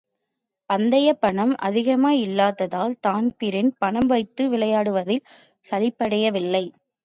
[0.69, 5.23] பந்தயப் பணம் அதிகமாயில்லாதால் தான்பிரீன் பணம்வைத்து விளையாடுவதில்
[5.65, 6.65] சலிப்படையவில்லை.